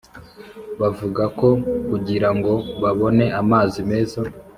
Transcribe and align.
Bavuga 0.79 1.23
ko 1.39 1.47
kugira 1.89 2.29
ngo 2.37 2.51
babone 2.81 3.25
amazi 3.41 3.79
meza 3.91 4.19